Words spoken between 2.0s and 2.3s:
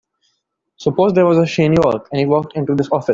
and he